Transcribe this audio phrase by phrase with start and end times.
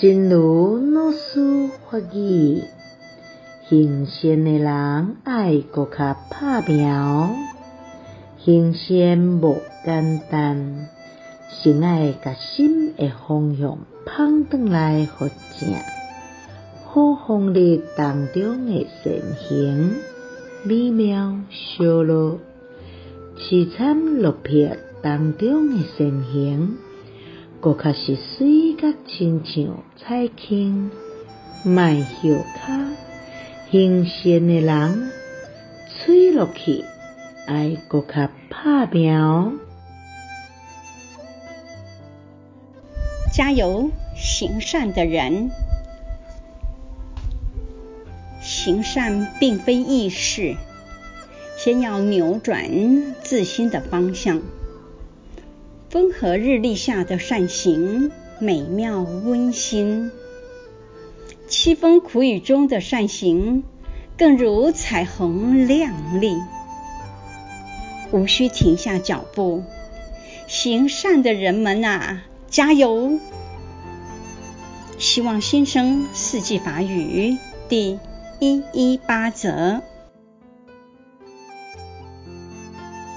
[0.00, 2.62] 真如老师法语，
[3.68, 6.86] 行善的人爱阁较打拼，
[8.38, 10.86] 行善无简单，
[11.50, 15.74] 先爱甲心的方向放转来互正，
[16.84, 19.12] 好风力当中的善
[19.48, 19.96] 行，
[20.62, 22.38] 美妙修罗，
[23.36, 26.76] 凄惨落魄当中的善行。
[27.60, 30.92] 阁较是水甲亲像彩轻，
[31.64, 35.10] 莫歇跤，行善的人
[35.96, 36.84] 吹落去，
[37.48, 39.54] 爱阁较打拼哦！
[43.34, 45.50] 加油，行善的人！
[48.40, 50.54] 行善并非易事，
[51.56, 54.40] 先要扭转自心的方向。
[55.90, 60.10] 风和日丽下的善行，美妙温馨；
[61.48, 63.64] 凄风苦雨中的善行，
[64.16, 66.36] 更如彩虹亮丽。
[68.12, 69.64] 无需停下脚步，
[70.46, 73.18] 行善的人们啊，加油！
[74.98, 77.36] 希望新生四季法语
[77.68, 77.98] 第
[78.38, 79.82] 一一八则。